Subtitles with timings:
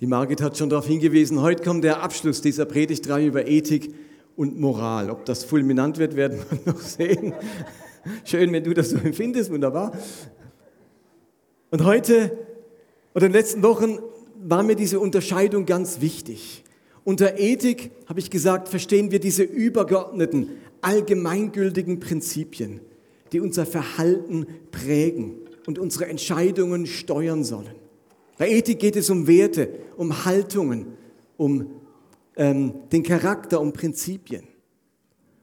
[0.00, 3.92] Die Margit hat schon darauf hingewiesen, heute kommt der Abschluss dieser Predigtreihe über Ethik
[4.36, 5.10] und Moral.
[5.10, 7.34] Ob das fulminant wird, werden wir noch sehen.
[8.24, 9.92] Schön, wenn du das so empfindest, wunderbar.
[11.70, 12.38] Und heute
[13.12, 13.98] oder in den letzten Wochen
[14.40, 16.62] war mir diese Unterscheidung ganz wichtig.
[17.02, 22.80] Unter Ethik, habe ich gesagt, verstehen wir diese übergeordneten, allgemeingültigen Prinzipien,
[23.32, 27.87] die unser Verhalten prägen und unsere Entscheidungen steuern sollen.
[28.38, 30.86] Bei Ethik geht es um Werte, um Haltungen,
[31.36, 31.80] um
[32.36, 34.46] ähm, den Charakter, um Prinzipien.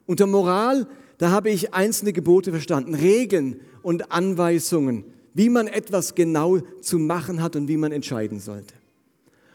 [0.06, 5.04] Unter Moral, da habe ich einzelne Gebote verstanden, Regeln und Anweisungen,
[5.34, 8.74] wie man etwas genau zu machen hat und wie man entscheiden sollte.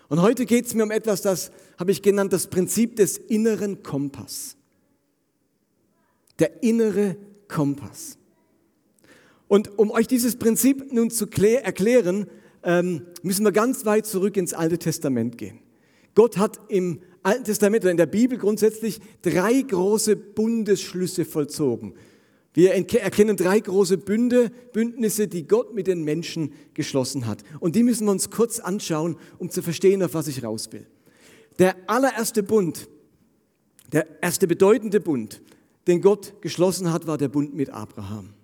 [0.08, 3.82] Und heute geht es mir um etwas, das habe ich genannt, das Prinzip des inneren
[3.82, 4.56] Kompass.
[6.38, 7.16] Der innere
[7.48, 8.18] Kompass.
[9.48, 12.26] Und um euch dieses Prinzip nun zu erklären,
[12.62, 15.60] ähm, müssen wir ganz weit zurück ins Alte Testament gehen.
[16.14, 21.94] Gott hat im Alten Testament oder in der Bibel grundsätzlich drei große Bundesschlüsse vollzogen.
[22.52, 27.44] Wir erkennen drei große Bünde, Bündnisse, die Gott mit den Menschen geschlossen hat.
[27.60, 30.86] Und die müssen wir uns kurz anschauen, um zu verstehen, auf was ich raus will.
[31.60, 32.88] Der allererste Bund,
[33.92, 35.42] der erste bedeutende Bund,
[35.86, 38.34] den Gott geschlossen hat, war der Bund mit Abraham.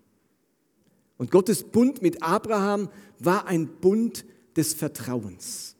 [1.19, 4.25] Und Gottes Bund mit Abraham war ein Bund
[4.57, 5.77] des Vertrauens.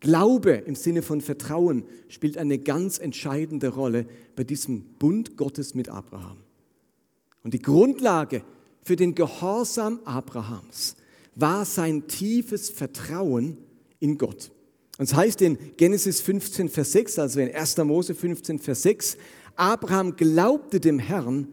[0.00, 5.88] Glaube im Sinne von Vertrauen spielt eine ganz entscheidende Rolle bei diesem Bund Gottes mit
[5.88, 6.38] Abraham.
[7.42, 8.42] Und die Grundlage
[8.82, 10.96] für den Gehorsam Abrahams
[11.34, 13.56] war sein tiefes Vertrauen
[14.00, 14.50] in Gott.
[14.98, 17.76] Und es heißt in Genesis 15, Vers 6, also in 1.
[17.78, 19.16] Mose 15, Vers 6,
[19.54, 21.48] Abraham glaubte dem Herrn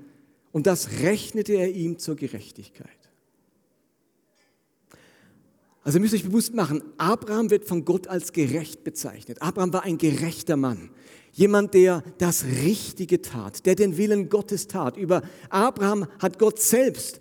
[0.53, 2.87] und das rechnete er ihm zur Gerechtigkeit.
[5.83, 9.41] Also ihr müsst euch bewusst machen, Abraham wird von Gott als gerecht bezeichnet.
[9.41, 10.91] Abraham war ein gerechter Mann.
[11.33, 14.95] Jemand, der das Richtige tat, der den Willen Gottes tat.
[14.95, 17.19] Über Abraham hat Gott selbst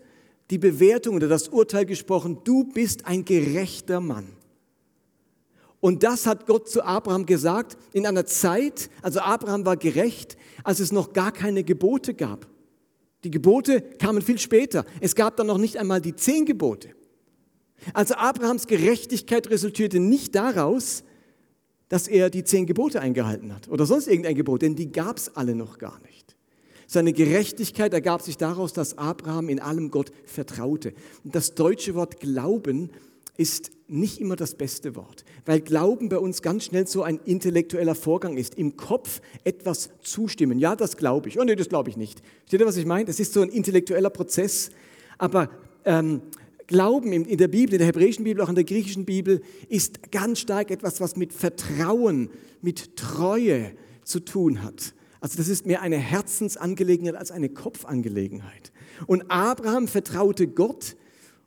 [0.50, 4.28] die Bewertung oder das Urteil gesprochen, du bist ein gerechter Mann.
[5.80, 10.78] Und das hat Gott zu Abraham gesagt in einer Zeit, also Abraham war gerecht, als
[10.78, 12.51] es noch gar keine Gebote gab.
[13.24, 14.84] Die Gebote kamen viel später.
[15.00, 16.90] Es gab dann noch nicht einmal die zehn Gebote.
[17.94, 21.04] Also Abrahams Gerechtigkeit resultierte nicht daraus,
[21.88, 25.36] dass er die zehn Gebote eingehalten hat oder sonst irgendein Gebot, denn die gab es
[25.36, 26.36] alle noch gar nicht.
[26.86, 30.94] Seine Gerechtigkeit ergab sich daraus, dass Abraham in allem Gott vertraute.
[31.24, 32.90] Und das deutsche Wort Glauben
[33.36, 37.94] ist nicht immer das beste Wort, weil Glauben bei uns ganz schnell so ein intellektueller
[37.94, 40.58] Vorgang ist, im Kopf etwas zustimmen.
[40.58, 41.38] Ja, das glaube ich.
[41.38, 42.22] Oh nee, das glaube ich nicht.
[42.46, 43.04] Steht ihr, was ich meine?
[43.06, 44.70] Das ist so ein intellektueller Prozess.
[45.18, 45.50] Aber
[45.84, 46.22] ähm,
[46.66, 50.40] Glauben in der Bibel, in der hebräischen Bibel, auch in der griechischen Bibel, ist ganz
[50.40, 52.30] stark etwas, was mit Vertrauen,
[52.62, 53.72] mit Treue
[54.04, 54.94] zu tun hat.
[55.20, 58.72] Also das ist mehr eine Herzensangelegenheit als eine Kopfangelegenheit.
[59.06, 60.96] Und Abraham vertraute Gott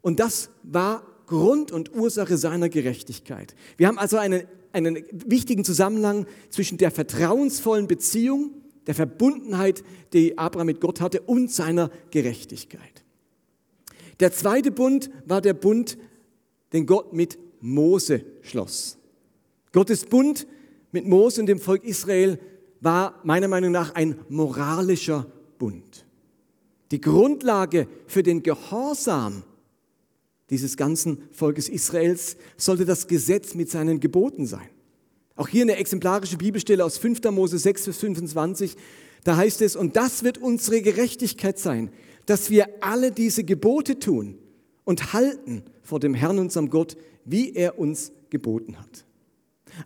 [0.01, 3.55] und das war Grund und Ursache seiner Gerechtigkeit.
[3.77, 4.43] Wir haben also einen,
[4.73, 8.51] einen wichtigen Zusammenhang zwischen der vertrauensvollen Beziehung,
[8.87, 13.03] der Verbundenheit, die Abraham mit Gott hatte, und seiner Gerechtigkeit.
[14.19, 15.97] Der zweite Bund war der Bund,
[16.73, 18.97] den Gott mit Mose schloss.
[19.71, 20.47] Gottes Bund
[20.91, 22.39] mit Mose und dem Volk Israel
[22.79, 25.25] war meiner Meinung nach ein moralischer
[25.57, 26.05] Bund.
[26.91, 29.43] Die Grundlage für den Gehorsam
[30.49, 34.69] dieses ganzen Volkes Israels sollte das Gesetz mit seinen Geboten sein.
[35.35, 37.23] Auch hier eine exemplarische Bibelstelle aus 5.
[37.31, 38.75] Mose 6 bis 25.
[39.23, 41.89] Da heißt es, und das wird unsere Gerechtigkeit sein,
[42.25, 44.37] dass wir alle diese Gebote tun
[44.83, 46.95] und halten vor dem Herrn, unserem Gott,
[47.25, 49.05] wie er uns geboten hat.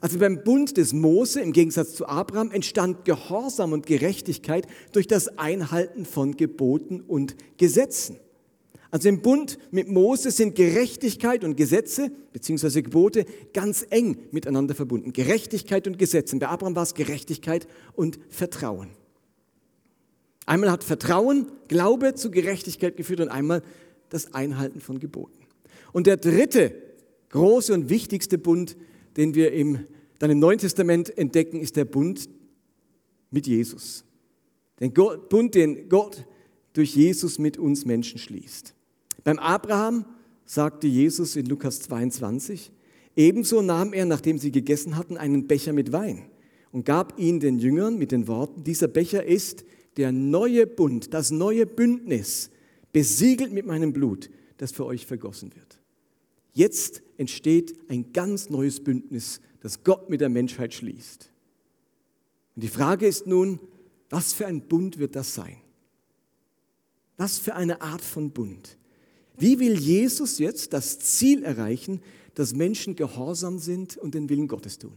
[0.01, 5.39] Also beim Bund des Mose, im Gegensatz zu Abraham, entstand Gehorsam und Gerechtigkeit durch das
[5.39, 8.17] Einhalten von Geboten und Gesetzen.
[8.91, 12.81] Also im Bund mit Mose sind Gerechtigkeit und Gesetze bzw.
[12.81, 15.13] Gebote ganz eng miteinander verbunden.
[15.13, 16.37] Gerechtigkeit und Gesetze.
[16.37, 18.89] Bei Abraham war es Gerechtigkeit und Vertrauen.
[20.47, 23.61] Einmal hat Vertrauen, Glaube zu Gerechtigkeit geführt und einmal
[24.09, 25.45] das Einhalten von Geboten.
[25.91, 26.73] Und der dritte
[27.29, 28.75] große und wichtigste Bund,
[29.17, 29.85] den wir im,
[30.17, 32.27] dann im Neuen Testament entdecken, ist der Bund
[33.29, 34.03] mit Jesus.
[34.79, 36.25] Den Bund, den Gott
[36.73, 38.73] durch Jesus mit uns Menschen schließt.
[39.29, 40.05] Beim Abraham
[40.43, 42.71] sagte Jesus in Lukas 22,
[43.15, 46.31] ebenso nahm er, nachdem sie gegessen hatten, einen Becher mit Wein
[46.71, 49.65] und gab ihn den Jüngern mit den Worten, dieser Becher ist
[49.97, 52.49] der neue Bund, das neue Bündnis,
[52.91, 55.79] besiegelt mit meinem Blut, das für euch vergossen wird.
[56.53, 61.31] Jetzt entsteht ein ganz neues Bündnis, das Gott mit der Menschheit schließt.
[62.55, 63.59] Und die Frage ist nun,
[64.09, 65.57] was für ein Bund wird das sein?
[67.17, 68.78] Was für eine Art von Bund?
[69.39, 72.01] Wie will Jesus jetzt das Ziel erreichen,
[72.35, 74.93] dass Menschen gehorsam sind und den Willen Gottes tun?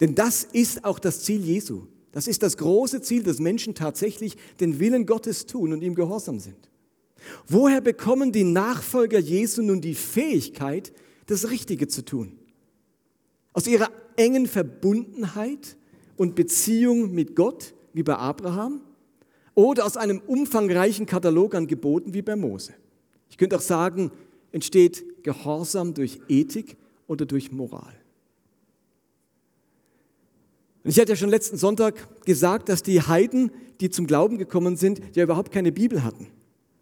[0.00, 1.86] Denn das ist auch das Ziel Jesu.
[2.12, 6.40] Das ist das große Ziel, dass Menschen tatsächlich den Willen Gottes tun und ihm gehorsam
[6.40, 6.70] sind.
[7.46, 10.92] Woher bekommen die Nachfolger Jesu nun die Fähigkeit,
[11.26, 12.38] das Richtige zu tun?
[13.52, 15.76] Aus ihrer engen Verbundenheit
[16.16, 18.80] und Beziehung mit Gott, wie bei Abraham,
[19.54, 22.74] oder aus einem umfangreichen Katalog an Geboten, wie bei Mose.
[23.30, 24.10] Ich könnte auch sagen,
[24.52, 26.76] entsteht Gehorsam durch Ethik
[27.06, 27.94] oder durch Moral.
[30.84, 33.50] Und ich hatte ja schon letzten Sonntag gesagt, dass die Heiden,
[33.80, 36.28] die zum Glauben gekommen sind, ja überhaupt keine Bibel hatten.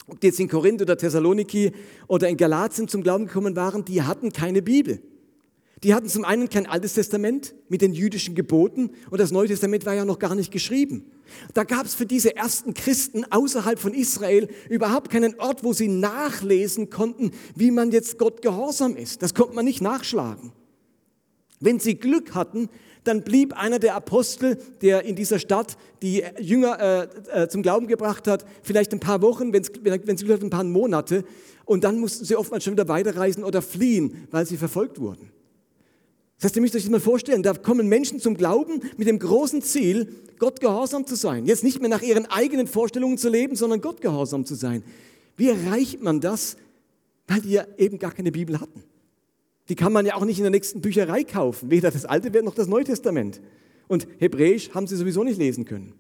[0.07, 1.73] Ob die jetzt in Korinth oder Thessaloniki
[2.07, 5.01] oder in Galatien zum Glauben gekommen waren, die hatten keine Bibel.
[5.85, 9.85] Die hatten zum einen kein Altes Testament mit den jüdischen Geboten und das Neue Testament
[9.85, 11.05] war ja noch gar nicht geschrieben.
[11.53, 15.89] Da gab es für diese ersten Christen außerhalb von Israel überhaupt keinen Ort, wo sie
[15.89, 19.23] nachlesen konnten, wie man jetzt Gott gehorsam ist.
[19.23, 20.53] Das konnte man nicht nachschlagen.
[21.61, 22.71] Wenn sie Glück hatten,
[23.05, 27.89] dann blieb einer der Apostel, der in dieser Stadt die Jünger äh, äh, zum Glauben
[27.89, 31.25] gebracht hat, vielleicht ein paar Wochen, wenn sie Glück ein paar Monate.
[31.67, 35.34] Und dann mussten sie oftmals schon wieder weiterreisen oder fliehen, weil sie verfolgt wurden.
[36.37, 39.19] Das heißt, ihr müsst euch das mal vorstellen, da kommen Menschen zum Glauben mit dem
[39.19, 41.47] großen Ziel, Gott gehorsam zu sein.
[41.47, 44.83] Jetzt nicht mehr nach ihren eigenen Vorstellungen zu leben, sondern Gott gehorsam zu sein.
[45.37, 46.57] Wie erreicht man das?
[47.27, 48.83] Weil die ja eben gar keine Bibel hatten.
[49.69, 52.55] Die kann man ja auch nicht in der nächsten Bücherei kaufen, weder das Alte noch
[52.55, 53.41] das Neue Testament.
[53.89, 55.95] Und Hebräisch haben sie sowieso nicht lesen können.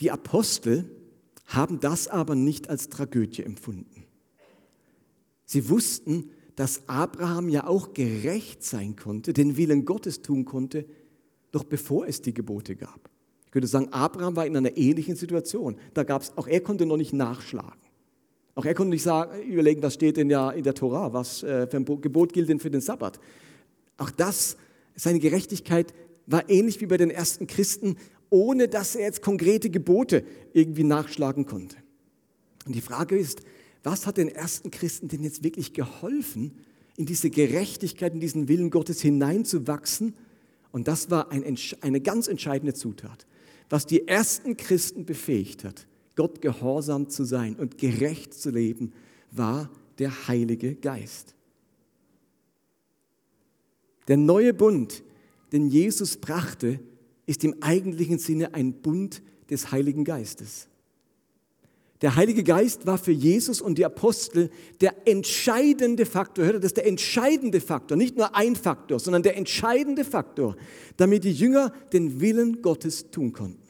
[0.00, 0.84] Die Apostel
[1.46, 4.04] haben das aber nicht als Tragödie empfunden.
[5.44, 10.86] Sie wussten, dass Abraham ja auch gerecht sein konnte, den Willen Gottes tun konnte,
[11.52, 13.08] doch bevor es die Gebote gab.
[13.46, 15.76] Ich könnte sagen, Abraham war in einer ähnlichen Situation.
[15.94, 17.80] Da gab es, auch er konnte noch nicht nachschlagen.
[18.56, 21.68] Auch er konnte nicht sagen, überlegen, was steht denn ja in der Tora, was äh,
[21.68, 23.20] für ein Gebot gilt denn für den Sabbat.
[23.96, 24.56] Auch das,
[24.96, 25.94] seine Gerechtigkeit
[26.26, 27.98] war ähnlich wie bei den ersten Christen,
[28.30, 30.24] ohne dass er jetzt konkrete Gebote
[30.54, 31.76] irgendwie nachschlagen konnte.
[32.66, 33.42] Und die Frage ist,
[33.90, 36.52] was hat den ersten Christen denn jetzt wirklich geholfen,
[36.96, 40.14] in diese Gerechtigkeit, in diesen Willen Gottes hineinzuwachsen?
[40.72, 43.26] Und das war ein, eine ganz entscheidende Zutat,
[43.70, 45.86] was die ersten Christen befähigt hat,
[46.16, 48.92] Gott gehorsam zu sein und gerecht zu leben,
[49.30, 51.34] war der Heilige Geist.
[54.06, 55.02] Der neue Bund,
[55.52, 56.78] den Jesus brachte,
[57.24, 60.68] ist im eigentlichen Sinne ein Bund des Heiligen Geistes.
[62.00, 64.50] Der Heilige Geist war für Jesus und die Apostel
[64.80, 66.44] der entscheidende Faktor.
[66.44, 70.56] Hört ihr, das der entscheidende Faktor, nicht nur ein Faktor, sondern der entscheidende Faktor,
[70.96, 73.62] damit die Jünger den Willen Gottes tun konnten.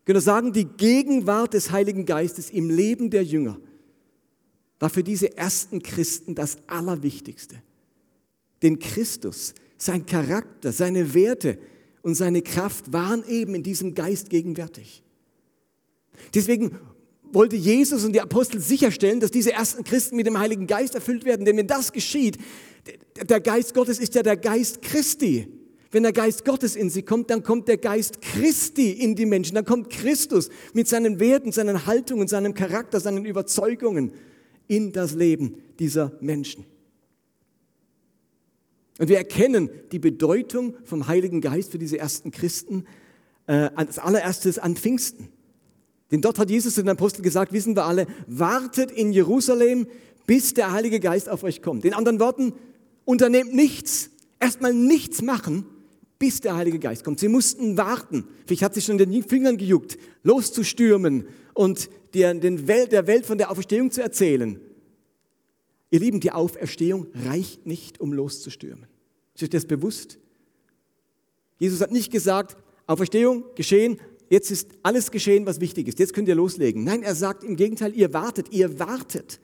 [0.00, 3.58] Ich könnte sagen, die Gegenwart des Heiligen Geistes im Leben der Jünger
[4.80, 7.62] war für diese ersten Christen das Allerwichtigste.
[8.62, 11.58] Denn Christus, sein Charakter, seine Werte
[12.02, 15.02] und seine Kraft waren eben in diesem Geist gegenwärtig.
[16.34, 16.78] Deswegen
[17.34, 21.24] wollte Jesus und die Apostel sicherstellen, dass diese ersten Christen mit dem Heiligen Geist erfüllt
[21.24, 21.44] werden.
[21.44, 22.38] Denn wenn das geschieht,
[23.20, 25.48] der Geist Gottes ist ja der Geist Christi.
[25.90, 29.54] Wenn der Geist Gottes in sie kommt, dann kommt der Geist Christi in die Menschen.
[29.54, 34.12] Dann kommt Christus mit seinen Werten, seinen Haltungen, seinem Charakter, seinen Überzeugungen
[34.66, 36.64] in das Leben dieser Menschen.
[38.98, 42.86] Und wir erkennen die Bedeutung vom Heiligen Geist für diese ersten Christen
[43.46, 45.28] äh, als allererstes an Pfingsten.
[46.14, 49.88] Denn dort hat Jesus den Apostel gesagt, wissen wir alle, wartet in Jerusalem,
[50.28, 51.84] bis der Heilige Geist auf euch kommt.
[51.84, 52.52] In anderen Worten,
[53.04, 55.66] unternehmt nichts, erstmal nichts machen,
[56.20, 57.18] bis der Heilige Geist kommt.
[57.18, 58.28] Sie mussten warten.
[58.46, 63.26] Vielleicht hat sich schon in den Fingern gejuckt, loszustürmen und der, den Welt, der Welt
[63.26, 64.60] von der Auferstehung zu erzählen.
[65.90, 68.86] Ihr Lieben, die Auferstehung reicht nicht, um loszustürmen.
[69.34, 70.20] Ist euch das bewusst?
[71.58, 72.56] Jesus hat nicht gesagt,
[72.86, 76.84] Auferstehung geschehen, jetzt ist alles geschehen, was wichtig ist, jetzt könnt ihr loslegen.
[76.84, 79.40] Nein, er sagt im Gegenteil, ihr wartet, ihr wartet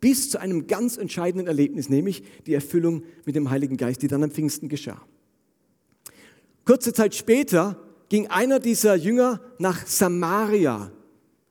[0.00, 4.22] bis zu einem ganz entscheidenden Erlebnis, nämlich die Erfüllung mit dem Heiligen Geist, die dann
[4.22, 5.00] am Pfingsten geschah.
[6.64, 7.80] Kurze Zeit später
[8.10, 10.92] ging einer dieser Jünger nach Samaria,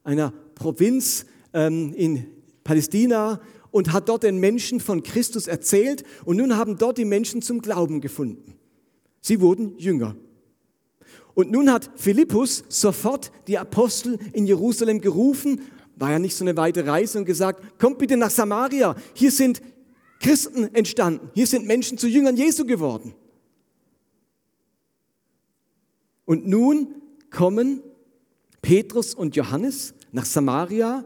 [0.03, 2.27] einer Provinz ähm, in
[2.63, 3.41] Palästina,
[3.71, 6.03] und hat dort den Menschen von Christus erzählt.
[6.23, 8.53] Und nun haben dort die Menschen zum Glauben gefunden.
[9.19, 10.15] Sie wurden Jünger.
[11.35, 15.61] Und nun hat Philippus sofort die Apostel in Jerusalem gerufen.
[15.95, 19.61] War ja nicht so eine weite Reise und gesagt, kommt bitte nach Samaria, hier sind
[20.19, 23.13] Christen entstanden, hier sind Menschen zu Jüngern Jesu geworden.
[26.25, 26.87] Und nun
[27.29, 27.81] kommen
[28.61, 31.03] Petrus und Johannes nach Samaria,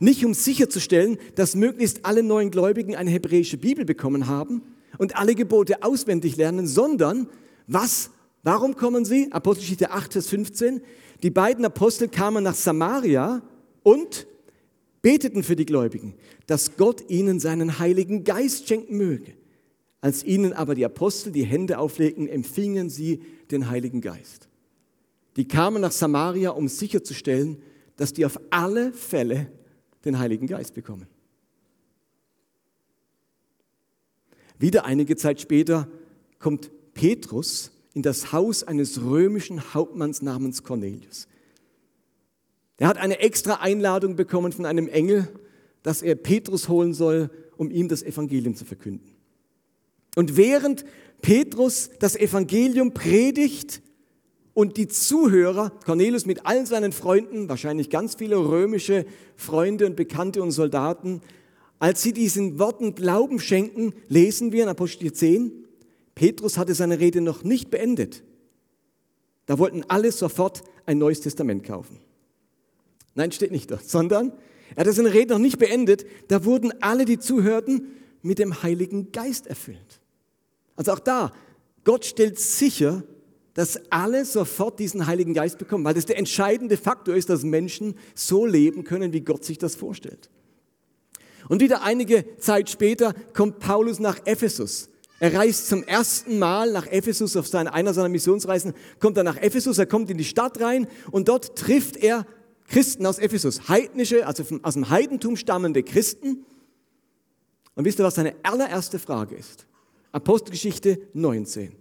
[0.00, 4.62] nicht um sicherzustellen, dass möglichst alle neuen Gläubigen eine hebräische Bibel bekommen haben
[4.98, 7.28] und alle Gebote auswendig lernen, sondern
[7.66, 8.10] was,
[8.48, 9.30] warum kommen sie?
[9.30, 10.80] Apostelgeschichte 8, Vers 15.
[11.22, 13.42] Die beiden Apostel kamen nach Samaria
[13.82, 14.26] und
[15.02, 16.14] beteten für die Gläubigen,
[16.46, 19.34] dass Gott ihnen seinen Heiligen Geist schenken möge.
[20.00, 24.48] Als ihnen aber die Apostel die Hände auflegten, empfingen sie den Heiligen Geist.
[25.36, 27.58] Die kamen nach Samaria, um sicherzustellen,
[27.96, 29.52] dass die auf alle Fälle
[30.06, 31.06] den Heiligen Geist bekommen.
[34.58, 35.86] Wieder einige Zeit später
[36.38, 41.26] kommt Petrus in das Haus eines römischen Hauptmanns namens Cornelius.
[42.76, 45.26] Er hat eine extra Einladung bekommen von einem Engel,
[45.82, 49.16] dass er Petrus holen soll, um ihm das Evangelium zu verkünden.
[50.14, 50.84] Und während
[51.22, 53.82] Petrus das Evangelium predigt
[54.54, 60.40] und die Zuhörer, Cornelius mit allen seinen Freunden, wahrscheinlich ganz viele römische Freunde und Bekannte
[60.40, 61.20] und Soldaten,
[61.80, 65.64] als sie diesen Worten Glauben schenken, lesen wir in Apostel 10,
[66.18, 68.24] Petrus hatte seine Rede noch nicht beendet.
[69.46, 72.00] Da wollten alle sofort ein neues Testament kaufen.
[73.14, 74.32] Nein, steht nicht dort, sondern
[74.74, 76.06] er hatte seine Rede noch nicht beendet.
[76.26, 80.00] Da wurden alle, die zuhörten, mit dem Heiligen Geist erfüllt.
[80.74, 81.32] Also auch da,
[81.84, 83.04] Gott stellt sicher,
[83.54, 87.94] dass alle sofort diesen Heiligen Geist bekommen, weil das der entscheidende Faktor ist, dass Menschen
[88.16, 90.30] so leben können, wie Gott sich das vorstellt.
[91.48, 94.88] Und wieder einige Zeit später kommt Paulus nach Ephesus.
[95.20, 99.36] Er reist zum ersten Mal nach Ephesus auf seine, einer seiner Missionsreisen, kommt er nach
[99.36, 102.24] Ephesus, er kommt in die Stadt rein und dort trifft er
[102.68, 106.44] Christen aus Ephesus, heidnische, also aus dem Heidentum stammende Christen.
[107.74, 109.66] Und wisst ihr, was seine allererste Frage ist?
[110.12, 111.74] Apostelgeschichte 19.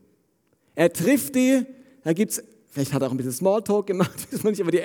[0.76, 1.66] Er trifft die,
[2.04, 4.82] da gibt es, vielleicht hat er auch ein bisschen Smalltalk gemacht, aber die,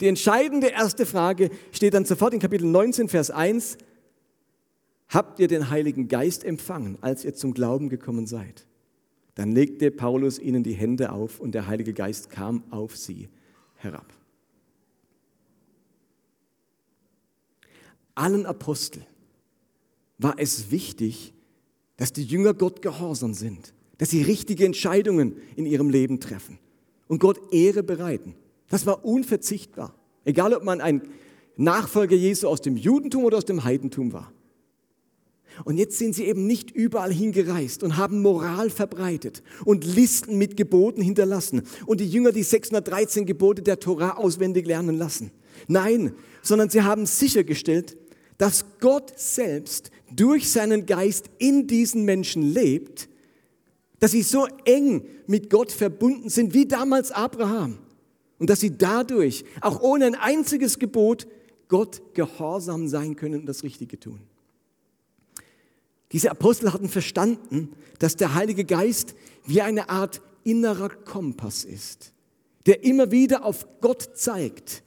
[0.00, 3.78] die entscheidende erste Frage steht dann sofort in Kapitel 19, Vers 1
[5.08, 8.66] habt ihr den Heiligen Geist empfangen, als ihr zum Glauben gekommen seid?
[9.34, 13.28] Dann legte Paulus ihnen die Hände auf und der Heilige Geist kam auf sie
[13.74, 14.12] herab.
[18.14, 19.04] Allen Aposteln
[20.18, 21.34] war es wichtig,
[21.98, 26.58] dass die Jünger Gott gehorsam sind, dass sie richtige Entscheidungen in ihrem Leben treffen
[27.08, 28.34] und Gott Ehre bereiten.
[28.68, 29.94] Das war unverzichtbar.
[30.24, 31.02] Egal, ob man ein
[31.56, 34.32] Nachfolger Jesu aus dem Judentum oder aus dem Heidentum war.
[35.64, 40.56] Und jetzt sind sie eben nicht überall hingereist und haben Moral verbreitet und Listen mit
[40.56, 45.30] Geboten hinterlassen und die Jünger die 613 Gebote der Tora auswendig lernen lassen.
[45.68, 47.96] Nein, sondern sie haben sichergestellt,
[48.38, 53.08] dass Gott selbst durch seinen Geist in diesen Menschen lebt,
[53.98, 57.78] dass sie so eng mit Gott verbunden sind wie damals Abraham
[58.38, 61.26] und dass sie dadurch auch ohne ein einziges Gebot
[61.68, 64.20] Gott gehorsam sein können und das Richtige tun.
[66.12, 72.12] Diese Apostel hatten verstanden, dass der Heilige Geist wie eine Art innerer Kompass ist,
[72.66, 74.82] der immer wieder auf Gott zeigt,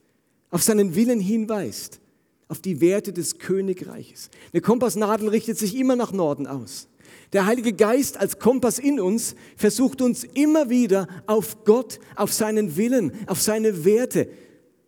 [0.50, 2.00] auf seinen Willen hinweist,
[2.48, 4.30] auf die Werte des Königreiches.
[4.54, 6.88] Eine Kompassnadel richtet sich immer nach Norden aus.
[7.34, 12.76] Der Heilige Geist als Kompass in uns versucht uns immer wieder auf Gott, auf seinen
[12.76, 14.30] Willen, auf seine Werte,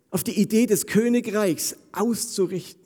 [0.10, 2.81] auf die Idee des Königreichs auszurichten.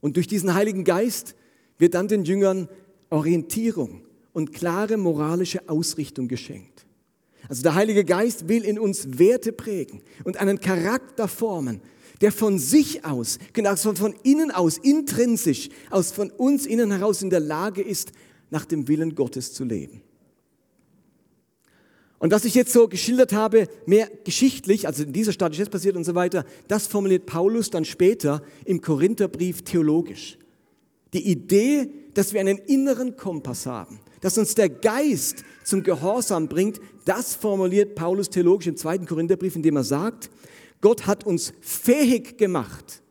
[0.00, 1.34] Und durch diesen Heiligen Geist
[1.78, 2.68] wird dann den Jüngern
[3.10, 4.02] Orientierung
[4.32, 6.86] und klare moralische Ausrichtung geschenkt.
[7.48, 11.80] Also der Heilige Geist will in uns Werte prägen und einen Charakter formen,
[12.20, 17.30] der von sich aus, genau von innen aus, intrinsisch, aus von uns innen heraus in
[17.30, 18.12] der Lage ist,
[18.50, 20.02] nach dem Willen Gottes zu leben.
[22.18, 25.70] Und was ich jetzt so geschildert habe, mehr geschichtlich, also in dieser Stadt ist jetzt
[25.70, 30.36] passiert und so weiter, das formuliert Paulus dann später im Korintherbrief theologisch.
[31.12, 36.80] Die Idee, dass wir einen inneren Kompass haben, dass uns der Geist zum Gehorsam bringt,
[37.04, 40.28] das formuliert Paulus theologisch im zweiten Korintherbrief, indem er sagt,
[40.80, 43.02] Gott hat uns fähig gemacht,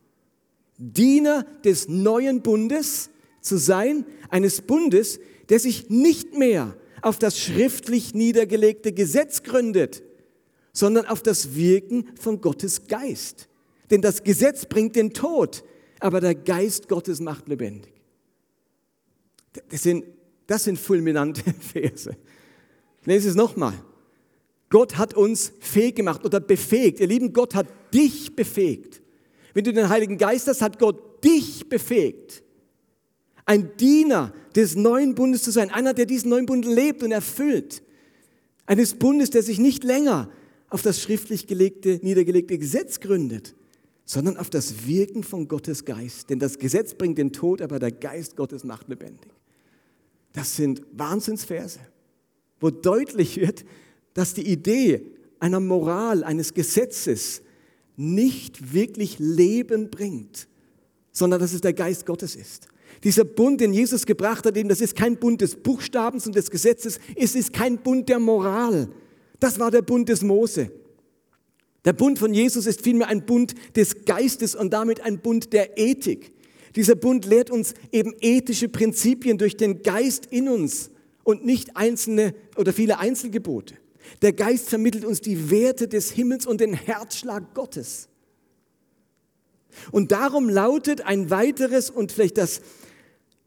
[0.76, 3.10] Diener des neuen Bundes
[3.40, 10.02] zu sein, eines Bundes, der sich nicht mehr auf das schriftlich niedergelegte Gesetz gründet,
[10.72, 13.48] sondern auf das Wirken von Gottes Geist.
[13.90, 15.64] Denn das Gesetz bringt den Tod,
[16.00, 17.92] aber der Geist Gottes macht lebendig.
[19.70, 20.04] Das sind,
[20.46, 22.16] das sind fulminante Verse.
[23.00, 23.74] Ich lese es nochmal.
[24.70, 27.00] Gott hat uns fähig gemacht oder befähigt.
[27.00, 29.00] Ihr Lieben, Gott hat dich befähigt.
[29.54, 32.42] Wenn du den Heiligen Geist hast, hat Gott dich befähigt.
[33.48, 37.82] Ein Diener des neuen Bundes zu sein, einer, der diesen neuen Bund lebt und erfüllt.
[38.66, 40.30] Eines Bundes, der sich nicht länger
[40.68, 43.54] auf das schriftlich gelegte, niedergelegte Gesetz gründet,
[44.04, 46.28] sondern auf das Wirken von Gottes Geist.
[46.28, 49.32] Denn das Gesetz bringt den Tod, aber der Geist Gottes macht lebendig.
[50.34, 51.80] Das sind Wahnsinnsverse,
[52.60, 53.64] wo deutlich wird,
[54.12, 57.40] dass die Idee einer Moral, eines Gesetzes
[57.96, 60.48] nicht wirklich Leben bringt,
[61.12, 62.68] sondern dass es der Geist Gottes ist.
[63.04, 66.50] Dieser Bund, den Jesus gebracht hat, eben, das ist kein Bund des Buchstabens und des
[66.50, 68.88] Gesetzes, es ist kein Bund der Moral.
[69.40, 70.70] Das war der Bund des Mose.
[71.84, 75.78] Der Bund von Jesus ist vielmehr ein Bund des Geistes und damit ein Bund der
[75.78, 76.32] Ethik.
[76.74, 80.90] Dieser Bund lehrt uns eben ethische Prinzipien durch den Geist in uns
[81.24, 83.74] und nicht einzelne oder viele Einzelgebote.
[84.22, 88.08] Der Geist vermittelt uns die Werte des Himmels und den Herzschlag Gottes.
[89.92, 92.60] Und darum lautet ein weiteres und vielleicht das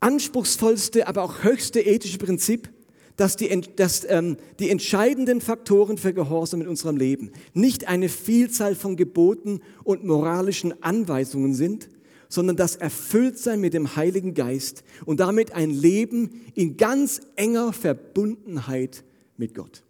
[0.02, 2.70] anspruchsvollste, aber auch höchste ethische Prinzip,
[3.16, 8.76] dass die, dass, ähm, die entscheidenden Faktoren für Gehorsam in unserem Leben nicht eine Vielzahl
[8.76, 11.90] von Geboten und moralischen Anweisungen sind,
[12.30, 19.04] sondern das Erfülltsein mit dem Heiligen Geist und damit ein Leben in ganz enger Verbundenheit
[19.38, 19.84] mit Gott.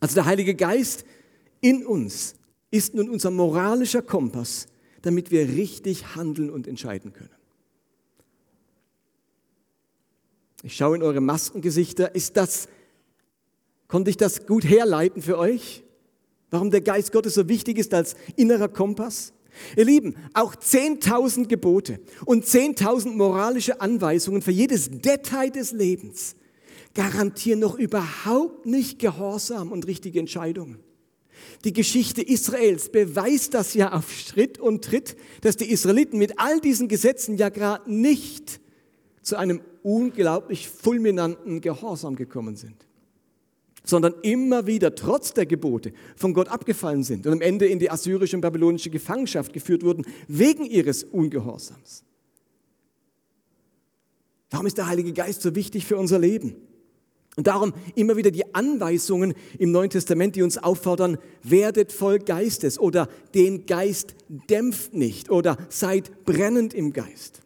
[0.00, 1.04] Also der Heilige Geist
[1.60, 2.34] in uns
[2.70, 4.66] ist nun unser moralischer Kompass,
[5.02, 7.41] damit wir richtig handeln und entscheiden können.
[10.62, 12.14] Ich schaue in eure Maskengesichter.
[12.14, 12.68] Ist das,
[13.88, 15.82] konnte ich das gut herleiten für euch?
[16.50, 19.32] Warum der Geist Gottes so wichtig ist als innerer Kompass?
[19.76, 26.36] Ihr Lieben, auch 10.000 Gebote und 10.000 moralische Anweisungen für jedes Detail des Lebens
[26.94, 30.78] garantieren noch überhaupt nicht Gehorsam und richtige Entscheidungen.
[31.64, 36.60] Die Geschichte Israels beweist das ja auf Schritt und Tritt, dass die Israeliten mit all
[36.60, 38.60] diesen Gesetzen ja gerade nicht
[39.22, 42.86] zu einem unglaublich fulminanten Gehorsam gekommen sind,
[43.84, 47.90] sondern immer wieder trotz der Gebote von Gott abgefallen sind und am Ende in die
[47.90, 52.04] assyrische und babylonische Gefangenschaft geführt wurden wegen ihres Ungehorsams.
[54.50, 56.56] Warum ist der Heilige Geist so wichtig für unser Leben?
[57.36, 62.78] Und darum immer wieder die Anweisungen im Neuen Testament, die uns auffordern, werdet voll Geistes
[62.78, 67.41] oder den Geist dämpft nicht oder seid brennend im Geist.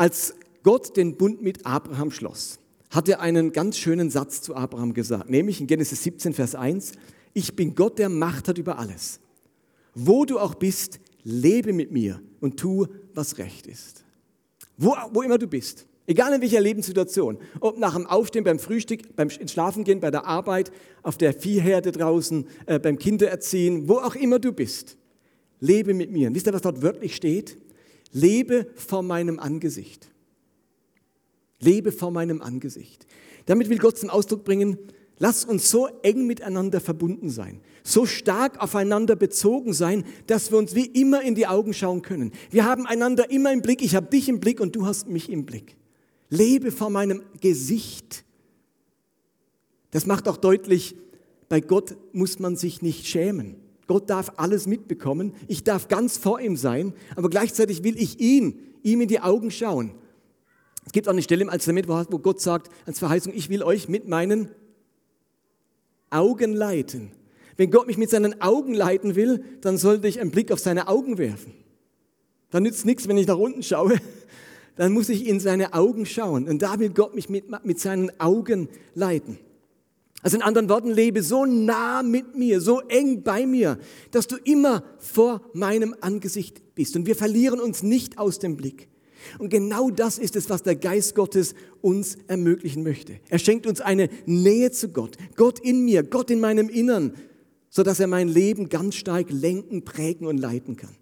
[0.00, 0.32] Als
[0.62, 2.58] Gott den Bund mit Abraham schloss,
[2.88, 6.92] hat er einen ganz schönen Satz zu Abraham gesagt, nämlich in Genesis 17, Vers 1,
[7.34, 9.20] ich bin Gott, der Macht hat über alles.
[9.94, 14.02] Wo du auch bist, lebe mit mir und tu, was recht ist.
[14.78, 15.84] Wo, wo immer du bist.
[16.06, 17.36] Egal in welcher Lebenssituation.
[17.60, 22.46] Ob nach dem Aufstehen, beim Frühstück, beim Schlafengehen, bei der Arbeit, auf der Viehherde draußen,
[22.64, 24.96] äh, beim Kindererziehen, wo auch immer du bist.
[25.60, 26.28] Lebe mit mir.
[26.28, 27.58] Und wisst ihr, was dort wörtlich steht?
[28.12, 30.08] Lebe vor meinem Angesicht.
[31.60, 33.06] Lebe vor meinem Angesicht.
[33.46, 34.78] Damit will Gott zum Ausdruck bringen,
[35.18, 40.74] lass uns so eng miteinander verbunden sein so stark aufeinander bezogen sein, dass wir uns
[40.74, 42.32] wie immer in die Augen schauen können.
[42.50, 43.82] Wir haben einander immer im Blick.
[43.82, 45.76] Ich habe dich im Blick und du hast mich im Blick.
[46.28, 48.24] Lebe vor meinem Gesicht.
[49.90, 50.94] Das macht auch deutlich,
[51.48, 53.56] bei Gott muss man sich nicht schämen.
[53.90, 55.34] Gott darf alles mitbekommen.
[55.48, 59.50] Ich darf ganz vor ihm sein, aber gleichzeitig will ich ihn, ihm in die Augen
[59.50, 59.90] schauen.
[60.86, 61.76] Es gibt auch eine Stelle im Alten
[62.12, 64.48] wo Gott sagt als Verheißung, ich will euch mit meinen
[66.08, 67.10] Augen leiten.
[67.56, 70.86] Wenn Gott mich mit seinen Augen leiten will, dann sollte ich einen Blick auf seine
[70.86, 71.52] Augen werfen.
[72.50, 73.98] Dann nützt nichts, wenn ich nach unten schaue.
[74.76, 76.48] Dann muss ich in seine Augen schauen.
[76.48, 79.40] Und da will Gott mich mit, mit seinen Augen leiten.
[80.22, 83.78] Also in anderen Worten, lebe so nah mit mir, so eng bei mir,
[84.10, 86.94] dass du immer vor meinem Angesicht bist.
[86.94, 88.88] Und wir verlieren uns nicht aus dem Blick.
[89.38, 93.20] Und genau das ist es, was der Geist Gottes uns ermöglichen möchte.
[93.28, 95.16] Er schenkt uns eine Nähe zu Gott.
[95.36, 97.14] Gott in mir, Gott in meinem Innern,
[97.70, 100.96] sodass er mein Leben ganz stark lenken, prägen und leiten kann.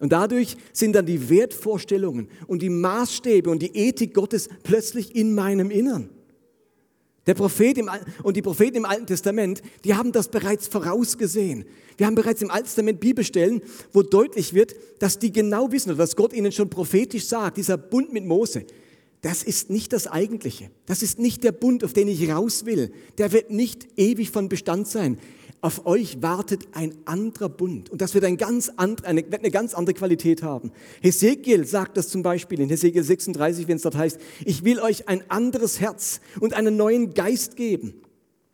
[0.00, 5.34] Und dadurch sind dann die Wertvorstellungen und die Maßstäbe und die Ethik Gottes plötzlich in
[5.34, 6.08] meinem Innern.
[7.30, 7.88] Der Prophet im,
[8.24, 11.64] und die Propheten im Alten Testament, die haben das bereits vorausgesehen.
[11.96, 13.62] Wir haben bereits im Alten Testament Bibelstellen,
[13.92, 18.12] wo deutlich wird, dass die genau wissen, was Gott ihnen schon prophetisch sagt, dieser Bund
[18.12, 18.64] mit Mose,
[19.20, 20.72] das ist nicht das Eigentliche.
[20.86, 22.90] Das ist nicht der Bund, auf den ich raus will.
[23.16, 25.16] Der wird nicht ewig von Bestand sein.
[25.60, 27.90] Auf euch wartet ein anderer Bund.
[27.90, 30.72] Und das wird ein ganz and, eine, wird eine ganz andere Qualität haben.
[31.02, 35.08] Hesekiel sagt das zum Beispiel in Hesekiel 36, wenn es dort heißt, ich will euch
[35.08, 37.94] ein anderes Herz und einen neuen Geist geben.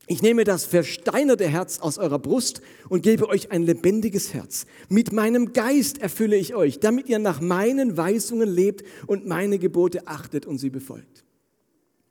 [0.09, 4.66] Ich nehme das versteinerte Herz aus eurer Brust und gebe euch ein lebendiges Herz.
[4.88, 10.07] Mit meinem Geist erfülle ich euch, damit ihr nach meinen Weisungen lebt und meine Gebote
[10.07, 11.25] achtet und sie befolgt.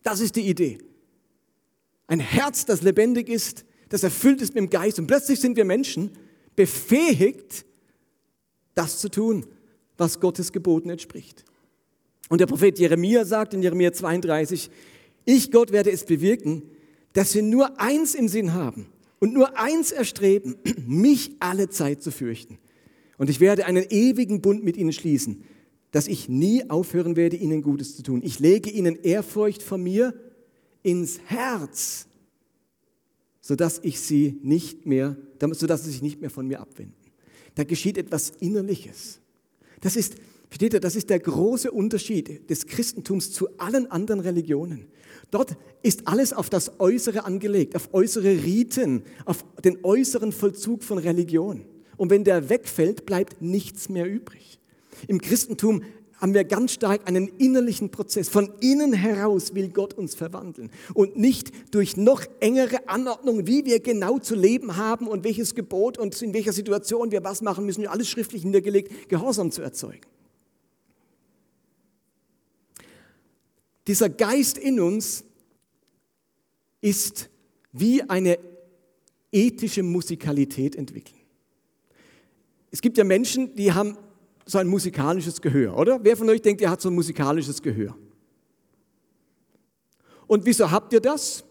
[0.04, 0.78] Das ist die Idee.
[2.08, 5.00] Ein Herz, das lebendig ist, das erfüllt ist mit dem Geist.
[5.00, 6.12] Und plötzlich sind wir Menschen
[6.56, 7.66] befähigt,
[8.74, 9.46] das zu tun,
[9.98, 11.46] was Gottes Geboten entspricht.
[12.30, 14.70] Und der Prophet Jeremia sagt in Jeremia 32,
[15.26, 16.64] ich Gott werde es bewirken,
[17.14, 18.88] dass sie nur eins im Sinn haben
[19.20, 22.58] und nur eins erstreben, mich alle Zeit zu fürchten.
[23.18, 25.44] Und ich werde einen ewigen Bund mit ihnen schließen,
[25.92, 28.22] dass ich nie aufhören werde, ihnen Gutes zu tun.
[28.24, 30.14] Ich lege ihnen Ehrfurcht von mir
[30.84, 32.08] ins Herz,
[33.46, 35.16] sodass ich sie nicht mehr,
[35.52, 36.96] sodass sie sich nicht mehr von mir abwenden.
[37.54, 39.20] Da geschieht etwas Innerliches.
[39.82, 40.16] Das ist,
[40.50, 44.88] versteht ihr, das ist der große Unterschied des Christentums zu allen anderen Religionen.
[45.30, 50.98] Dort ist alles auf das Äußere angelegt, auf äußere Riten, auf den äußeren Vollzug von
[50.98, 51.66] Religion.
[51.98, 54.60] Und wenn der wegfällt, bleibt nichts mehr übrig.
[55.08, 55.84] Im Christentum
[56.18, 58.30] haben wir ganz stark einen innerlichen Prozess.
[58.30, 63.80] Von innen heraus will Gott uns verwandeln und nicht durch noch engere Anordnungen, wie wir
[63.80, 67.86] genau zu leben haben und welches Gebot und in welcher Situation wir was machen müssen,
[67.88, 70.02] alles schriftlich niedergelegt, Gehorsam zu erzeugen.
[73.88, 75.24] Dieser Geist in uns
[76.82, 77.30] ist
[77.72, 78.40] wie eine
[79.32, 81.20] ethische Musikalität entwickeln.
[82.72, 83.98] Es gibt ja Menschen, die haben
[84.46, 86.04] so ein musikalisches Gehör, oder?
[86.04, 87.96] Wer von euch denkt, er hat so ein musikalisches Gehör?
[90.28, 91.44] Und wieso habt ihr das?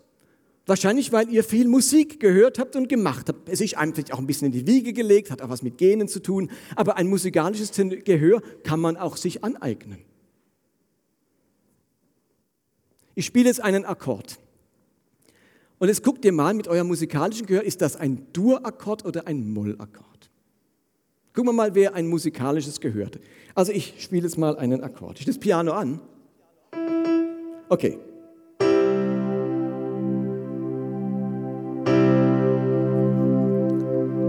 [0.66, 3.48] Wahrscheinlich, weil ihr viel Musik gehört habt und gemacht habt.
[3.48, 6.09] Es ist eigentlich auch ein bisschen in die Wiege gelegt, hat auch was mit Genen
[6.09, 6.50] zu tun.
[6.74, 9.98] Aber ein musikalisches Gehör kann man auch sich aneignen.
[13.14, 14.38] Ich spiele jetzt einen Akkord.
[15.78, 19.52] Und jetzt guckt ihr mal mit eurem musikalischen Gehör, ist das ein Dur-Akkord oder ein
[19.52, 20.30] Moll-Akkord?
[21.35, 23.18] Gucken wir mal, wer ein musikalisches Gehör hat.
[23.57, 25.18] Also ich spiele jetzt mal einen Akkord.
[25.18, 26.01] Ich das Piano an.
[27.68, 27.99] Okay.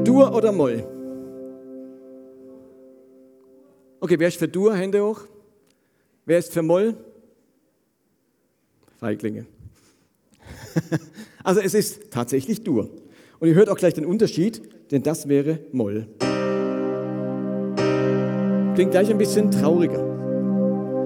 [0.04, 0.84] Dur oder Moll?
[4.00, 4.76] Okay, wer ist für Dur?
[4.76, 5.22] Hände hoch.
[6.26, 6.96] Wer ist für Moll?
[9.00, 9.46] Feiglinge.
[11.44, 12.90] also es ist tatsächlich Dur.
[13.40, 16.08] Und ihr hört auch gleich den Unterschied, denn das wäre Moll.
[18.76, 20.04] Klingt gleich ein bisschen trauriger.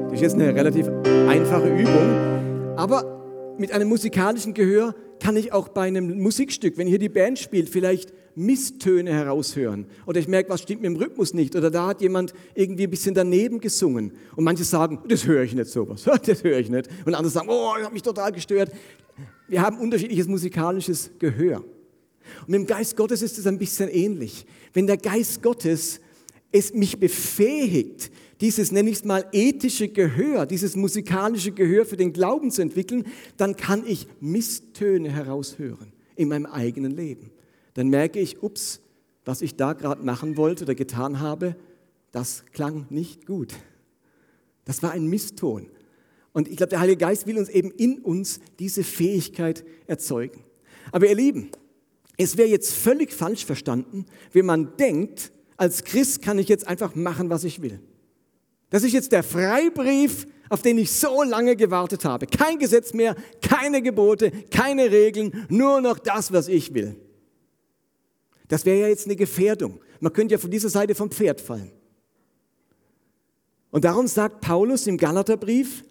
[0.06, 0.88] Das ist jetzt eine relativ
[1.28, 6.98] einfache Übung, aber mit einem musikalischen Gehör kann ich auch bei einem Musikstück, wenn hier
[6.98, 9.86] die Band spielt, vielleicht Misstöne heraushören.
[10.08, 11.56] Oder ich merke, was stimmt mit dem Rhythmus nicht.
[11.56, 14.14] Oder da hat jemand irgendwie ein bisschen daneben gesungen.
[14.36, 16.10] Und manche sagen, das höre ich nicht sowas.
[16.26, 16.90] Das höre ich nicht.
[17.06, 18.72] Und andere sagen, oh, das hat mich total gestört.
[19.48, 21.58] Wir haben unterschiedliches musikalisches Gehör.
[21.58, 24.48] Und mit dem Geist Gottes ist es ein bisschen ähnlich.
[24.74, 26.00] Wenn der Geist Gottes
[26.52, 32.14] es mich befähigt, dieses, nenne ich es mal, ethische Gehör, dieses musikalische Gehör für den
[32.14, 33.06] Glauben zu entwickeln,
[33.38, 37.32] dann kann ich Misstöne heraushören in meinem eigenen Leben
[37.80, 38.82] dann merke ich, ups,
[39.24, 41.56] was ich da gerade machen wollte oder getan habe,
[42.12, 43.54] das klang nicht gut.
[44.66, 45.68] Das war ein Misston.
[46.34, 50.44] Und ich glaube, der Heilige Geist will uns eben in uns diese Fähigkeit erzeugen.
[50.92, 51.52] Aber ihr Lieben,
[52.18, 56.96] es wäre jetzt völlig falsch verstanden, wenn man denkt, als Christ kann ich jetzt einfach
[56.96, 57.80] machen, was ich will.
[58.70, 62.28] Das ist jetzt der Freibrief, auf den ich so lange gewartet habe.
[62.28, 66.96] Kein Gesetz mehr, keine Gebote, keine Regeln, nur noch das, was ich will.
[68.48, 69.80] Das wäre ja jetzt eine Gefährdung.
[70.00, 71.72] Man könnte ja von dieser Seite vom Pferd fallen.
[73.70, 75.84] Und darum sagt Paulus im Galaterbrief,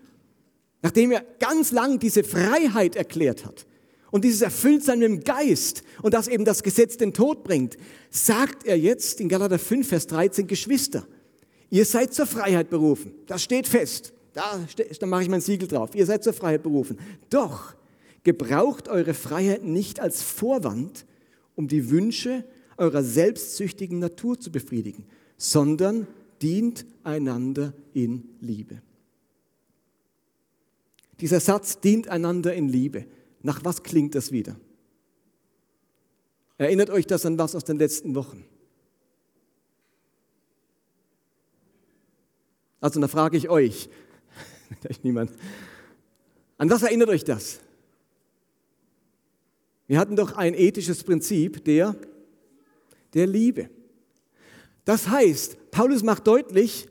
[0.83, 3.66] nachdem er ganz lang diese Freiheit erklärt hat
[4.11, 7.77] und dieses Erfülltsein mit dem Geist und dass eben das Gesetz den Tod bringt,
[8.11, 11.07] sagt er jetzt in Galater 5, Vers 13, Geschwister,
[11.71, 13.12] ihr seid zur Freiheit berufen.
[13.27, 14.12] Das steht fest.
[14.33, 14.61] Da,
[15.01, 15.94] da mache ich mein Siegel drauf.
[15.94, 16.99] Ihr seid zur Freiheit berufen.
[17.29, 17.75] Doch
[18.23, 21.07] gebraucht eure Freiheit nicht als Vorwand,
[21.55, 22.44] um die Wünsche
[22.77, 26.07] eurer selbstsüchtigen Natur zu befriedigen, sondern
[26.40, 28.81] dient einander in Liebe.
[31.21, 33.07] Dieser Satz dient einander in Liebe.
[33.42, 34.57] Nach was klingt das wieder?
[36.57, 38.44] Erinnert euch das an was aus den letzten Wochen?
[42.81, 43.88] Also, da frage ich euch,
[45.03, 45.33] niemand.
[46.59, 47.61] An was erinnert euch das?
[49.87, 51.96] Wir hatten doch ein ethisches Prinzip der,
[53.14, 53.70] der Liebe.
[54.85, 56.88] Das heißt, Paulus macht deutlich,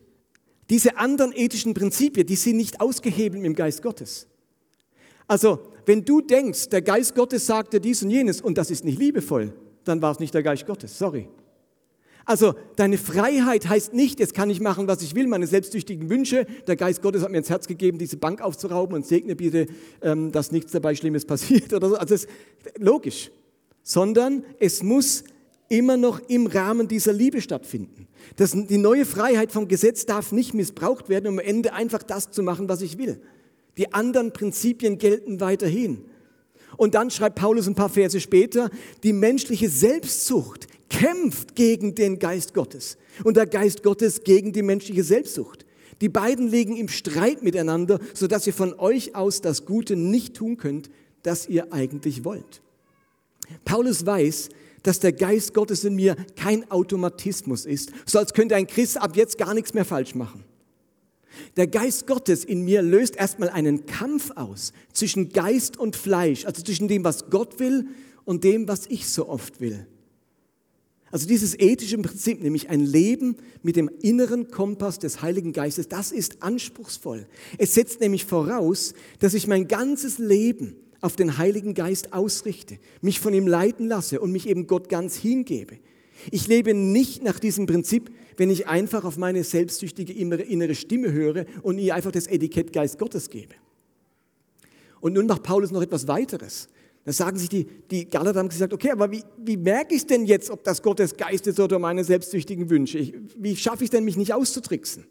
[0.70, 4.28] diese anderen ethischen Prinzipien, die sind nicht ausgehebelt im Geist Gottes.
[5.28, 8.84] Also, wenn du denkst, der Geist Gottes sagt dir dies und jenes und das ist
[8.84, 9.54] nicht liebevoll,
[9.86, 11.30] dann war es nicht der Geist Gottes, sorry.
[12.26, 16.46] Also deine Freiheit heißt nicht, jetzt kann ich machen, was ich will, meine selbstsüchtigen Wünsche.
[16.68, 19.68] Der Geist Gottes hat mir ins Herz gegeben, diese Bank aufzurauben und segne bitte,
[20.02, 21.96] ähm, dass nichts dabei Schlimmes passiert oder so.
[21.96, 22.30] Also das ist
[22.80, 23.32] logisch.
[23.82, 25.24] Sondern es muss
[25.70, 28.10] immer noch im Rahmen dieser Liebe stattfinden.
[28.36, 32.32] Das, die neue Freiheit vom Gesetz darf nicht missbraucht werden, um am Ende einfach das
[32.32, 33.22] zu machen, was ich will.
[33.78, 36.06] Die anderen Prinzipien gelten weiterhin.
[36.78, 38.70] Und dann schreibt Paulus ein paar Verse später,
[39.04, 45.04] die menschliche Selbstsucht kämpft gegen den Geist Gottes und der Geist Gottes gegen die menschliche
[45.04, 45.66] Selbstsucht.
[46.02, 50.58] Die beiden liegen im Streit miteinander, sodass ihr von euch aus das Gute nicht tun
[50.58, 50.90] könnt,
[51.24, 52.62] das ihr eigentlich wollt.
[53.66, 54.50] Paulus weiß,
[54.84, 59.16] dass der Geist Gottes in mir kein Automatismus ist, so als könnte ein Christ ab
[59.16, 60.44] jetzt gar nichts mehr falsch machen.
[61.56, 66.62] Der Geist Gottes in mir löst erstmal einen Kampf aus zwischen Geist und Fleisch, also
[66.62, 67.88] zwischen dem, was Gott will
[68.26, 69.88] und dem, was ich so oft will.
[71.10, 76.12] Also dieses ethische Prinzip, nämlich ein Leben mit dem inneren Kompass des Heiligen Geistes, das
[76.12, 77.28] ist anspruchsvoll.
[77.58, 83.20] Es setzt nämlich voraus, dass ich mein ganzes Leben auf den Heiligen Geist ausrichte, mich
[83.20, 85.78] von ihm leiten lasse und mich eben Gott ganz hingebe.
[86.32, 91.46] Ich lebe nicht nach diesem Prinzip, wenn ich einfach auf meine selbstsüchtige innere Stimme höre
[91.62, 93.56] und ihr einfach das Etikett Geist Gottes gebe.
[95.00, 96.70] Und nun macht Paulus noch etwas weiteres.
[97.06, 100.26] Da sagen sich die, die Galater haben gesagt, okay, aber wie, wie merke ich denn
[100.26, 102.98] jetzt, ob das Gottes Geist ist oder meine selbstsüchtigen Wünsche?
[102.98, 105.06] Ich, wie schaffe ich denn, mich nicht auszutricksen?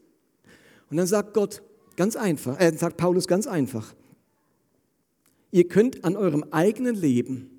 [0.90, 1.62] Und dann sagt Gott
[1.96, 3.94] ganz einfach, äh, sagt Paulus ganz einfach,
[5.50, 7.50] ihr könnt an eurem eigenen Leben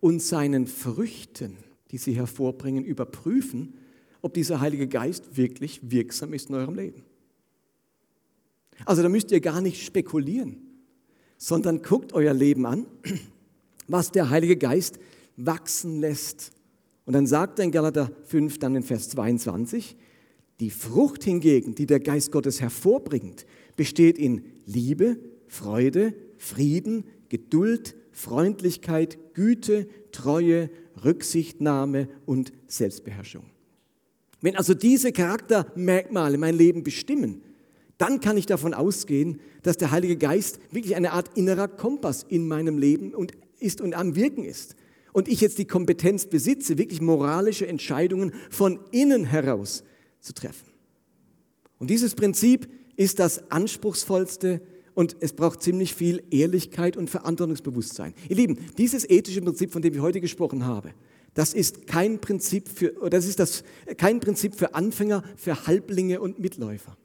[0.00, 1.58] und seinen Früchten,
[1.96, 3.72] die sie hervorbringen, überprüfen,
[4.20, 7.04] ob dieser Heilige Geist wirklich wirksam ist in eurem Leben.
[8.84, 10.58] Also da müsst ihr gar nicht spekulieren,
[11.38, 12.84] sondern guckt euer Leben an,
[13.88, 14.98] was der Heilige Geist
[15.38, 16.52] wachsen lässt.
[17.06, 19.96] Und dann sagt er in Galater 5, dann in Vers 22,
[20.60, 29.18] die Frucht hingegen, die der Geist Gottes hervorbringt, besteht in Liebe, Freude, Frieden, Geduld, Freundlichkeit,
[29.34, 30.70] Güte, Treue,
[31.04, 33.44] Rücksichtnahme und Selbstbeherrschung.
[34.40, 37.42] Wenn also diese Charaktermerkmale mein Leben bestimmen,
[37.98, 42.48] dann kann ich davon ausgehen, dass der Heilige Geist wirklich eine Art innerer Kompass in
[42.48, 44.76] meinem Leben und ist und am Wirken ist.
[45.12, 49.84] Und ich jetzt die Kompetenz besitze, wirklich moralische Entscheidungen von innen heraus
[50.20, 50.68] zu treffen.
[51.78, 54.62] Und dieses Prinzip ist das anspruchsvollste
[54.96, 58.14] und es braucht ziemlich viel Ehrlichkeit und Verantwortungsbewusstsein.
[58.30, 60.94] Ihr Lieben, dieses ethische Prinzip, von dem ich heute gesprochen habe,
[61.34, 63.62] das ist kein Prinzip für, das ist das,
[63.98, 66.96] kein Prinzip für Anfänger, für Halblinge und Mitläufer.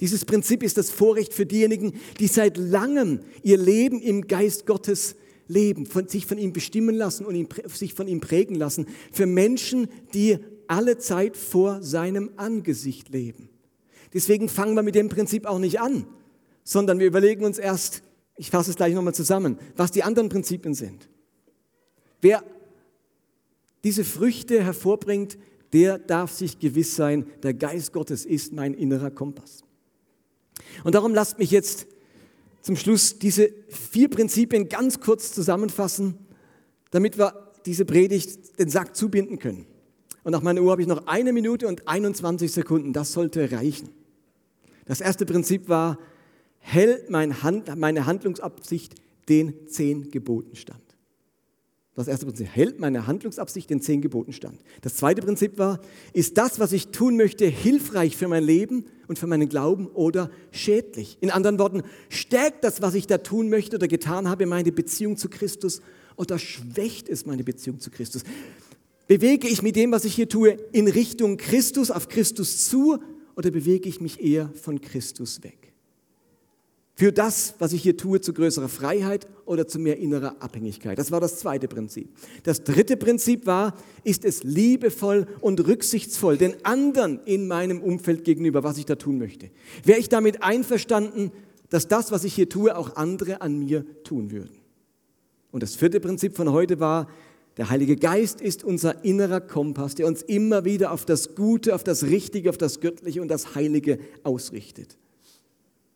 [0.00, 5.14] Dieses Prinzip ist das Vorrecht für diejenigen, die seit langem ihr Leben im Geist Gottes
[5.46, 8.86] leben, von, sich von ihm bestimmen lassen und ihn, sich von ihm prägen lassen.
[9.12, 13.50] Für Menschen, die alle Zeit vor seinem Angesicht leben.
[14.14, 16.06] Deswegen fangen wir mit dem Prinzip auch nicht an,
[16.64, 18.02] sondern wir überlegen uns erst,
[18.36, 21.08] ich fasse es gleich nochmal zusammen, was die anderen Prinzipien sind.
[22.20, 22.42] Wer
[23.84, 25.38] diese Früchte hervorbringt,
[25.72, 29.62] der darf sich gewiss sein, der Geist Gottes ist mein innerer Kompass.
[30.84, 31.86] Und darum lasst mich jetzt
[32.62, 36.18] zum Schluss diese vier Prinzipien ganz kurz zusammenfassen,
[36.90, 39.66] damit wir diese Predigt den Sack zubinden können.
[40.26, 42.92] Und nach meiner Uhr habe ich noch eine Minute und 21 Sekunden.
[42.92, 43.90] Das sollte reichen.
[44.84, 46.00] Das erste Prinzip war,
[46.58, 48.96] hält meine Handlungsabsicht
[49.28, 50.82] den zehn Geboten stand.
[51.94, 54.58] Das erste Prinzip, hält meine Handlungsabsicht den zehn Geboten stand.
[54.80, 55.80] Das zweite Prinzip war,
[56.12, 60.28] ist das, was ich tun möchte, hilfreich für mein Leben und für meinen Glauben oder
[60.50, 61.18] schädlich?
[61.20, 65.16] In anderen Worten, stärkt das, was ich da tun möchte oder getan habe, meine Beziehung
[65.18, 65.82] zu Christus
[66.16, 68.24] oder schwächt es meine Beziehung zu Christus?
[69.06, 72.98] Bewege ich mit dem, was ich hier tue, in Richtung Christus, auf Christus zu
[73.36, 75.72] oder bewege ich mich eher von Christus weg?
[76.98, 80.98] Für das, was ich hier tue, zu größerer Freiheit oder zu mehr innerer Abhängigkeit.
[80.98, 82.08] Das war das zweite Prinzip.
[82.42, 88.64] Das dritte Prinzip war, ist es liebevoll und rücksichtsvoll den anderen in meinem Umfeld gegenüber,
[88.64, 89.50] was ich da tun möchte.
[89.84, 91.32] Wäre ich damit einverstanden,
[91.68, 94.56] dass das, was ich hier tue, auch andere an mir tun würden.
[95.52, 97.08] Und das vierte Prinzip von heute war,
[97.56, 101.84] der Heilige Geist ist unser innerer Kompass, der uns immer wieder auf das Gute, auf
[101.84, 104.98] das Richtige, auf das Göttliche und das Heilige ausrichtet.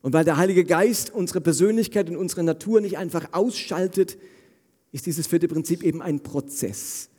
[0.01, 4.17] Und weil der Heilige Geist unsere Persönlichkeit und unsere Natur nicht einfach ausschaltet,
[4.93, 7.11] ist dieses vierte Prinzip eben ein Prozess.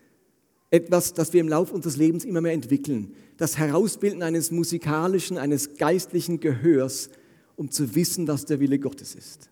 [0.71, 3.13] Etwas, das wir im Laufe unseres Lebens immer mehr entwickeln.
[3.37, 7.09] Das Herausbilden eines musikalischen, eines geistlichen Gehörs,
[7.55, 9.49] um zu wissen, was der Wille Gottes ist.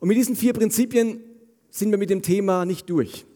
[0.00, 1.20] Und mit diesen vier Prinzipien
[1.70, 3.26] sind wir mit dem Thema nicht durch.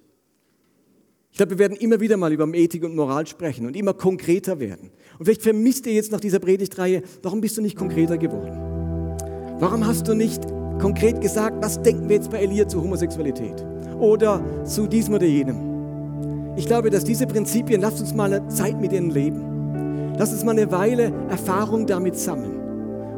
[1.35, 4.61] Ich glaube, wir werden immer wieder mal über Ethik und Moral sprechen und immer konkreter
[4.61, 4.93] werden.
[5.19, 9.17] Und vielleicht vermisst ihr jetzt nach dieser Predigtreihe, warum bist du nicht konkreter geworden?
[9.59, 10.45] Warum hast du nicht
[10.81, 13.67] konkret gesagt, was denken wir jetzt bei Elia zu Homosexualität
[13.99, 16.55] oder zu diesem oder jenem?
[16.57, 20.15] Ich glaube, dass diese Prinzipien, lasst uns mal eine Zeit mit ihnen leben.
[20.17, 22.61] Lasst uns mal eine Weile Erfahrung damit sammeln.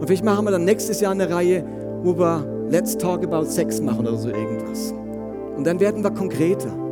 [0.01, 1.67] Und vielleicht machen wir dann nächstes Jahr eine Reihe,
[2.03, 4.95] wo wir Let's Talk About Sex machen oder so irgendwas.
[5.55, 6.86] Und dann werden wir konkreter.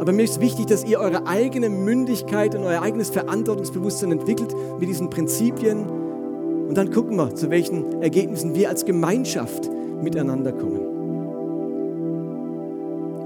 [0.00, 4.88] Aber mir ist wichtig, dass ihr eure eigene Mündigkeit und euer eigenes Verantwortungsbewusstsein entwickelt mit
[4.88, 5.88] diesen Prinzipien.
[6.68, 9.68] Und dann gucken wir, zu welchen Ergebnissen wir als Gemeinschaft
[10.02, 10.80] miteinander kommen.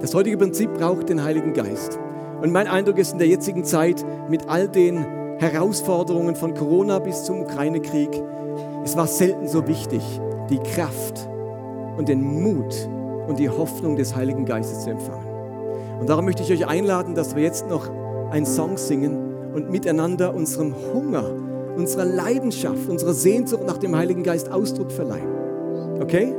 [0.00, 1.98] Das heutige Prinzip braucht den Heiligen Geist.
[2.40, 5.04] Und mein Eindruck ist in der jetzigen Zeit mit all den
[5.38, 8.22] Herausforderungen von Corona bis zum Ukraine-Krieg,
[8.84, 10.02] es war selten so wichtig,
[10.50, 11.28] die Kraft
[11.96, 12.88] und den Mut
[13.28, 15.21] und die Hoffnung des Heiligen Geistes zu empfangen.
[16.02, 17.88] Und darum möchte ich euch einladen, dass wir jetzt noch
[18.32, 21.30] einen Song singen und miteinander unserem Hunger,
[21.76, 25.28] unserer Leidenschaft, unserer Sehnsucht nach dem Heiligen Geist Ausdruck verleihen.
[26.00, 26.34] Okay?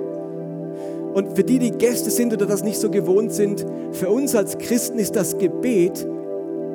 [1.13, 4.57] Und für die, die Gäste sind oder das nicht so gewohnt sind, für uns als
[4.57, 6.05] Christen ist das Gebet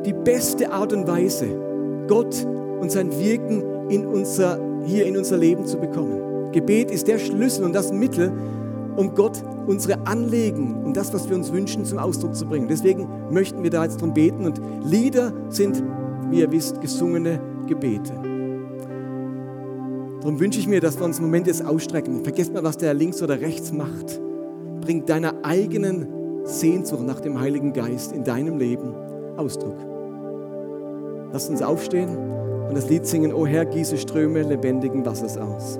[0.06, 1.44] die beste Art und Weise,
[2.06, 2.46] Gott
[2.80, 6.52] und sein Wirken in unser, hier in unser Leben zu bekommen.
[6.52, 8.32] Gebet ist der Schlüssel und das Mittel,
[8.98, 12.66] um Gott unsere Anliegen und das, was wir uns wünschen, zum Ausdruck zu bringen.
[12.68, 15.82] Deswegen möchten wir da jetzt drum beten und Lieder sind,
[16.30, 18.12] wie ihr wisst, gesungene Gebete.
[20.20, 22.24] Darum wünsche ich mir, dass wir uns im Moment jetzt ausstrecken.
[22.24, 24.20] Vergesst mal, was der links oder rechts macht.
[24.80, 28.94] Bring deiner eigenen Sehnsucht nach dem Heiligen Geist in deinem Leben
[29.36, 29.76] Ausdruck.
[31.32, 32.16] Lass uns aufstehen
[32.68, 35.78] und das Lied singen, O Herr, gieße Ströme lebendigen Wassers aus.